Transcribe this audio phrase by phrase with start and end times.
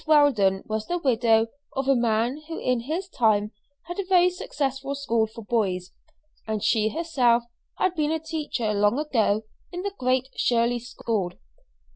[0.07, 3.51] Weldon was the widow of a man who in his time
[3.83, 5.91] had a very successful school for boys,
[6.47, 7.43] and she herself
[7.77, 11.33] had been a teacher long ago in the Great Shirley School.